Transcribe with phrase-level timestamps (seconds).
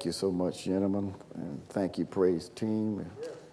[0.00, 3.04] Thank you so much, gentlemen, and thank you, praise team.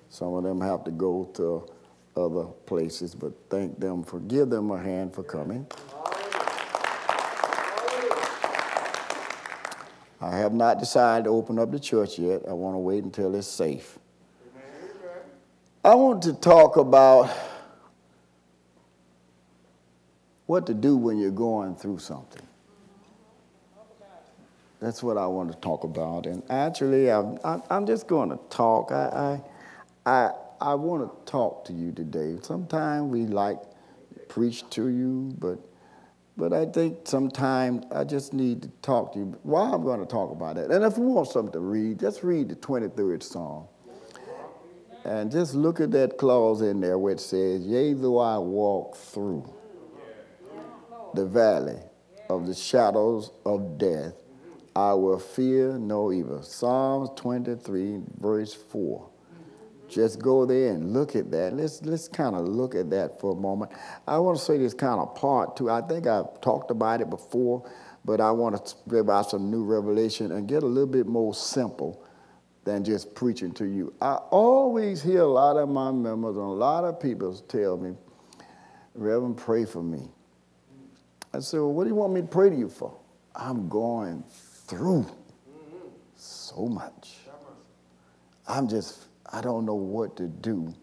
[0.08, 1.68] Some of them have to go to
[2.16, 5.68] other places, but thank them for give them a hand for coming.
[10.22, 12.44] I have not decided to open up the church yet.
[12.48, 14.00] I want to wait until it's safe.
[15.84, 17.30] I want to talk about
[20.46, 22.48] what to do when you're going through something.
[24.80, 26.28] That's what I want to talk about.
[26.28, 28.92] And actually, I'm, I'm just going to talk.
[28.92, 29.40] I,
[30.06, 32.38] I, I, I want to talk to you today.
[32.42, 33.58] Sometimes we like
[34.30, 35.58] preach to you, but,
[36.36, 39.40] but I think sometimes I just need to talk to you.
[39.42, 40.70] Why I'm going to talk about it.
[40.70, 43.68] And if you want something to read, just read the 23rd Psalm.
[45.06, 49.52] And just look at that clause in there it says, Yea, though I walk through
[51.14, 51.80] the valley
[52.30, 54.14] of the shadows of death,
[54.78, 56.44] I will fear no evil.
[56.44, 59.10] Psalms 23, verse 4.
[59.90, 61.56] Just go there and look at that.
[61.56, 63.72] Let's, let's kind of look at that for a moment.
[64.08, 65.72] I want to say this kind of part too.
[65.72, 67.68] I think I've talked about it before,
[68.06, 71.34] but I want to give out some new revelation and get a little bit more
[71.34, 72.06] simple
[72.64, 73.96] than just preaching to you.
[74.00, 77.96] I always hear a lot of my members and a lot of people tell me,
[78.94, 80.08] Reverend, pray for me.
[81.34, 82.96] I said, Well, what do you want me to pray to you for?
[83.36, 84.24] I'm going
[84.68, 85.06] through
[86.16, 87.18] so much.
[88.48, 90.74] I'm just, I don't know what to do.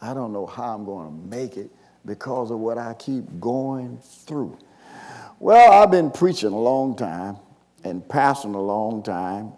[0.00, 1.70] I don't know how I'm going to make it
[2.04, 4.58] because of what I keep going through.
[5.40, 7.36] Well, I've been preaching a long time
[7.84, 9.52] and passing a long time,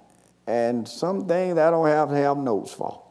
[0.47, 3.03] and some things I don't have to have notes for.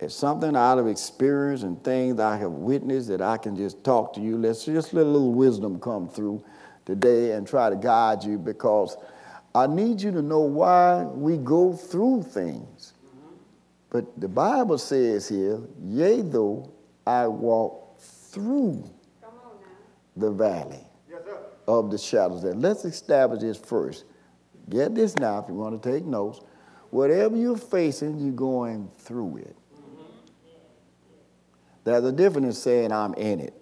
[0.00, 4.12] it's something out of experience and things I have witnessed that I can just talk
[4.14, 4.36] to you.
[4.36, 6.44] Let's just let a little wisdom come through
[6.84, 8.96] today and try to guide you because
[9.54, 12.94] I need you to know why we go through things.
[13.90, 16.72] But the Bible says here, yea, though
[17.06, 18.88] I walk through
[20.16, 21.20] the valley yes,
[21.68, 22.44] of the shadows.
[22.44, 24.04] And let's establish this first.
[24.70, 26.40] Get this now if you want to take notes.
[26.90, 29.56] Whatever you're facing, you're going through it.
[31.84, 33.54] There's a difference in saying I'm in it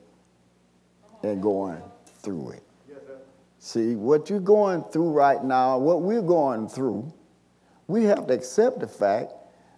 [1.23, 1.83] and going
[2.23, 2.63] through it.
[3.63, 7.13] See, what you're going through right now, what we're going through,
[7.89, 9.35] we have to accept the fact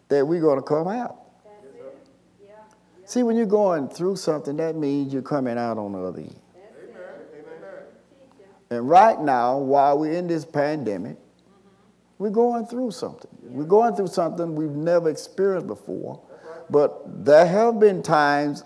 [0.09, 1.16] that we're going to come out.
[2.41, 2.54] Yeah.
[3.04, 6.37] See, when you're going through something, that means you're coming out on the other end.
[8.71, 11.16] And right now, while we're in this pandemic,
[12.19, 13.31] we're going through something.
[13.42, 16.22] We're going through something we've never experienced before.
[16.71, 18.62] But there have been times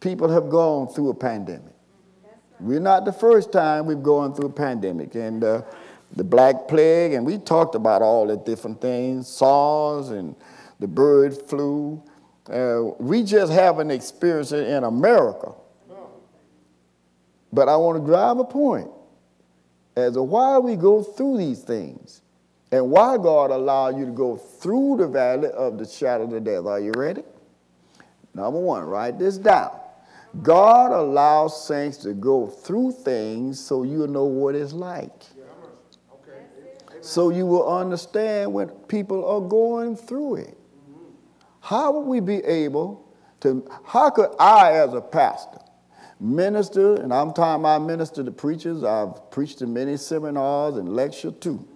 [0.00, 1.74] people have gone through a pandemic.
[2.60, 5.62] We're not the first time we've gone through a pandemic and uh,
[6.16, 10.34] the Black Plague, and we talked about all the different things, SARS and
[10.80, 12.02] the bird flu.
[12.50, 15.52] Uh, we just haven't experienced it in America.
[17.52, 18.90] But I want to drive a point
[19.96, 22.22] as to why we go through these things
[22.70, 26.66] and why God allowed you to go through the valley of the shadow of death.
[26.66, 27.22] Are you ready?
[28.34, 29.72] Number one, write this down.
[30.42, 35.24] God allows saints to go through things so you'll know what it's like.
[37.00, 40.58] So you will understand when people are going through it.
[41.60, 45.58] How would we be able to, how could I, as a pastor,
[46.20, 51.40] minister, and I'm talking about minister to preachers, I've preached in many seminars and lectured
[51.40, 51.66] too,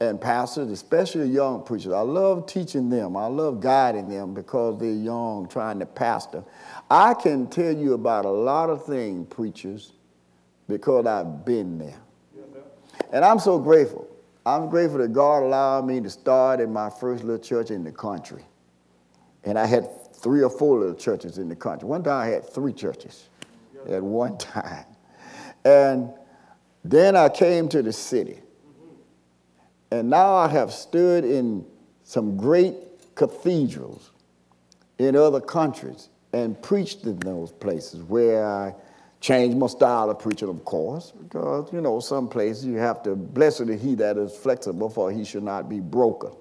[0.00, 1.92] and pastors, especially young preachers.
[1.92, 6.44] I love teaching them, I love guiding them because they're young, trying to pastor.
[6.90, 9.92] I can tell you about a lot of things, preachers,
[10.68, 12.00] because I've been there.
[13.12, 14.06] And I'm so grateful.
[14.44, 17.92] I'm grateful that God allowed me to start in my first little church in the
[17.92, 18.44] country.
[19.44, 21.88] And I had three or four little churches in the country.
[21.88, 23.28] One time I had three churches
[23.88, 24.84] at one time.
[25.64, 26.12] And
[26.84, 28.40] then I came to the city.
[29.90, 31.64] And now I have stood in
[32.02, 32.74] some great
[33.14, 34.10] cathedrals
[34.98, 38.74] in other countries and preached in those places where I
[39.20, 43.16] changed my style of preaching, of course, because, you know, some places you have to,
[43.16, 46.32] blessed is he that is flexible, for he should not be broken.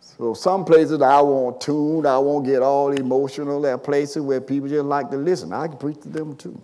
[0.00, 3.64] So some places I won't tune, I won't get all emotional.
[3.64, 5.50] Are places where people just like to listen.
[5.50, 6.60] I can preach to them too.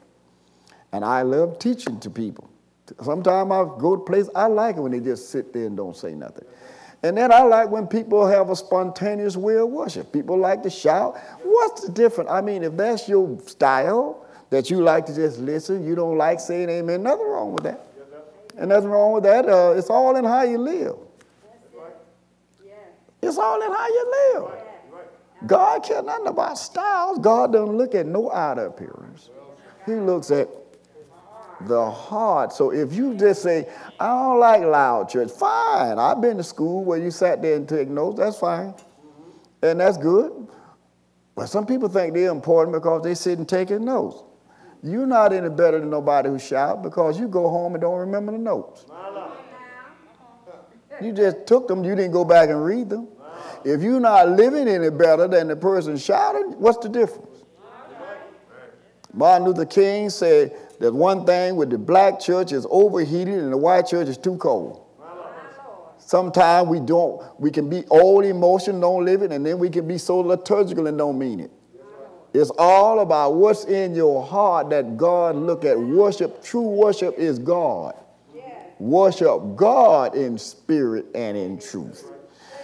[0.92, 2.50] And I love teaching to people.
[3.02, 5.96] Sometimes I go to places, I like it when they just sit there and don't
[5.96, 6.46] say nothing.
[7.02, 10.12] And then I like when people have a spontaneous way of worship.
[10.12, 11.18] People like to shout.
[11.42, 12.30] What's the difference?
[12.30, 16.40] I mean, if that's your style, that you like to just listen, you don't like
[16.40, 17.86] saying amen, nothing wrong with that.
[18.56, 19.48] And nothing wrong with that.
[19.48, 20.96] Uh, it's all in how you live.
[23.22, 24.50] It's all in how you live.
[25.46, 27.18] God cares nothing about styles.
[27.18, 29.30] God doesn't look at no outer appearance.
[29.84, 30.48] He looks at
[31.62, 32.52] the heart.
[32.52, 33.68] So if you just say,
[33.98, 35.98] I don't like loud church, fine.
[35.98, 38.18] I've been to school where you sat there and took notes.
[38.18, 38.74] That's fine.
[39.62, 40.48] And that's good.
[41.34, 44.22] But some people think they're important because they sit and taking notes.
[44.82, 48.32] You're not any better than nobody who shout because you go home and don't remember
[48.32, 48.86] the notes.
[51.02, 53.08] You just took them, you didn't go back and read them.
[53.64, 57.44] If you're not living any better than the person shouting, what's the difference?
[59.12, 63.56] Martin Luther King said that one thing with the black church is overheated and the
[63.56, 64.82] white church is too cold.
[65.98, 69.88] Sometimes we don't, we can be all emotion, don't live it, and then we can
[69.88, 71.50] be so liturgical and don't mean it.
[72.32, 75.78] It's all about what's in your heart that God look at.
[75.78, 77.94] Worship, true worship is God.
[78.78, 82.12] Worship God in spirit and in truth.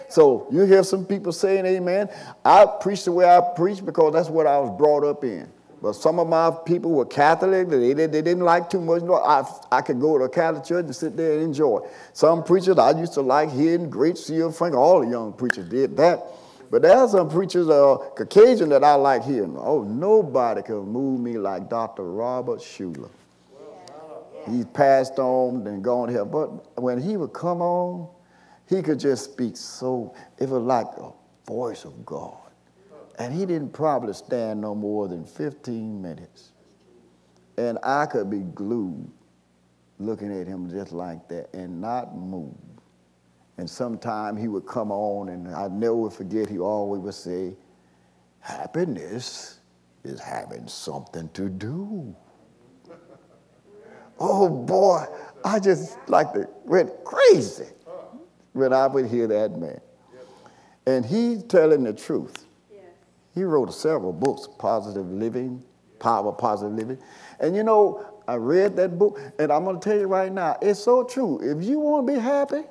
[0.09, 2.11] So you hear some people saying amen.
[2.45, 5.51] I preach the way I preach because that's what I was brought up in.
[5.83, 7.69] But some of my people were Catholic.
[7.69, 9.03] They, they, they didn't like too much.
[9.03, 11.81] I, I could go to a Catholic church and sit there and enjoy.
[12.13, 14.77] Some preachers I used to like hearing, great seal Frank.
[14.77, 16.25] All the young preachers did that.
[16.71, 19.57] But there are some preachers, uh, Caucasian, that I like hearing.
[19.59, 22.05] Oh, nobody can move me like Dr.
[22.05, 23.11] Robert Schuller.
[24.49, 26.25] He's passed on and gone here.
[26.25, 28.09] But when he would come on,
[28.69, 31.11] he could just speak so, it was like a
[31.47, 32.39] voice of God.
[33.19, 36.53] And he didn't probably stand no more than 15 minutes.
[37.59, 39.11] And I could be glued
[39.99, 42.55] looking at him just like that and not move.
[43.59, 47.55] And sometime he would come on, and I never would forget, he always would say,
[48.41, 49.61] Happiness
[50.03, 52.15] is having something to do.
[54.19, 55.05] oh boy,
[55.45, 57.69] I just like to went crazy
[58.53, 59.81] when I would hear that man.
[60.87, 62.47] And he's telling the truth.
[63.35, 65.63] He wrote several books, Positive Living,
[65.99, 66.99] Power of Positive Living.
[67.41, 70.57] And you know, I read that book, and I'm going to tell you right now,
[70.61, 71.41] it's so true.
[71.43, 72.63] If you want to be happy,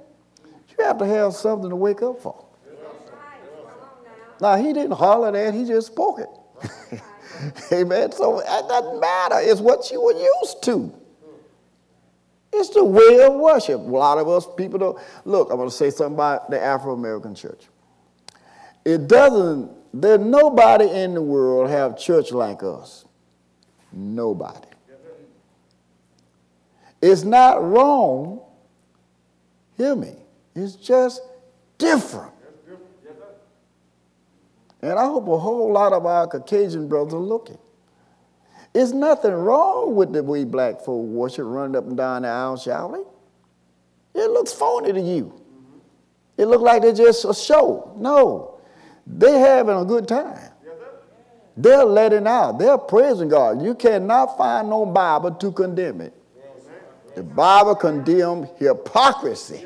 [0.45, 2.45] you have to have something to wake up for.
[4.39, 7.01] Now, he didn't holler that, he just spoke it.
[7.71, 8.11] Amen.
[8.11, 9.35] So it doesn't matter.
[9.39, 10.93] It's what you were used to.
[12.53, 13.79] It's the way of worship.
[13.79, 14.99] A lot of us people don't.
[15.25, 17.67] Look, I'm going to say something about the Afro American church.
[18.83, 23.05] It doesn't, there's nobody in the world have church like us.
[23.91, 24.67] Nobody.
[27.01, 28.41] It's not wrong.
[29.77, 30.15] Hear me.
[30.55, 31.21] It's just
[31.77, 32.31] different.
[34.81, 37.57] And I hope a whole lot of our Caucasian brothers are looking.
[38.73, 42.57] There's nothing wrong with the way black folk worship running up and down the aisle
[42.57, 43.05] shouting.
[44.15, 45.33] It looks phony to you.
[46.37, 47.93] It looks like they're just a show.
[47.97, 48.50] No,
[49.05, 50.51] they're having a good time.
[51.57, 52.59] They're letting out.
[52.59, 53.61] They're praising God.
[53.61, 56.13] You cannot find no Bible to condemn it.
[57.15, 59.65] The Bible condemns hypocrisy.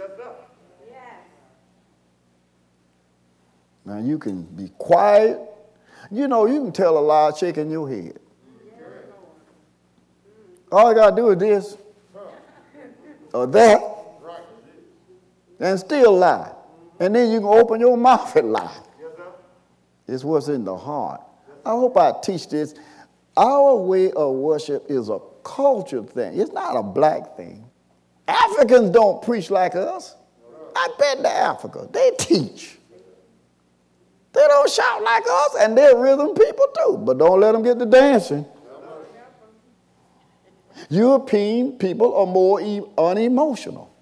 [3.86, 5.40] Now you can be quiet.
[6.10, 8.20] You know, you can tell a lie shaking your head.
[10.72, 11.78] All you got to do is this
[13.34, 13.82] or that
[15.60, 16.52] and still lie.
[17.00, 18.78] And then you can open your mouth and lie.
[20.08, 21.22] It's what's in the heart.
[21.66, 22.76] I hope I teach this.
[23.36, 27.66] Our way of worship is a culture thing, it's not a black thing.
[28.28, 30.16] Africans don't preach like us.
[30.76, 32.78] I've been to Africa, they teach.
[34.34, 37.80] They don't shout like us, and they're rhythm people too, but don't let them get
[37.80, 38.46] to dancing.
[40.90, 42.60] European people are more
[42.98, 43.94] unemotional.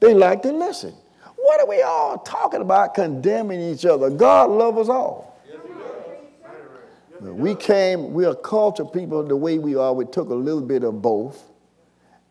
[0.00, 0.94] They like to listen.
[1.36, 4.10] What are we all talking about condemning each other?
[4.10, 5.33] God loves us all.
[7.20, 9.92] We came, we're a culture people the way we are.
[9.92, 11.50] We took a little bit of both,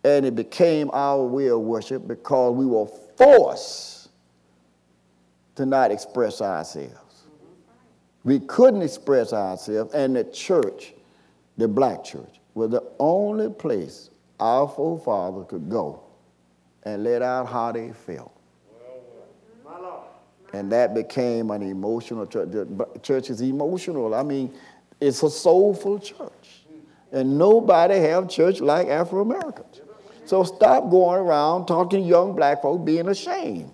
[0.03, 2.87] and it became our way of worship because we were
[3.17, 4.09] forced
[5.55, 7.23] to not express ourselves.
[8.23, 10.93] We couldn't express ourselves, and the church,
[11.57, 14.09] the black church, was the only place
[14.39, 16.03] our forefathers could go
[16.83, 18.31] and let out how they felt.
[20.53, 22.51] And that became an emotional church.
[22.51, 24.13] The church is emotional.
[24.13, 24.53] I mean,
[25.01, 26.65] it's a soulful church.
[27.11, 29.81] And nobody have church like Afro Americans.
[30.25, 33.71] So stop going around talking to young black folk being ashamed.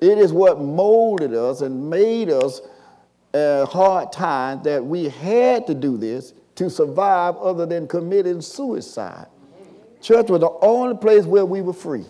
[0.00, 2.60] It is what molded us and made us
[3.34, 9.26] uh, hard times that we had to do this to survive other than committing suicide.
[10.00, 12.04] Church was the only place where we were free.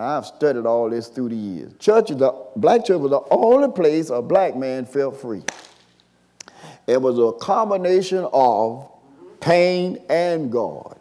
[0.00, 1.72] I've studied all this through the years.
[1.78, 5.42] Church, the black church was the only place a black man felt free.
[6.86, 8.90] It was a combination of
[9.40, 10.99] pain and God.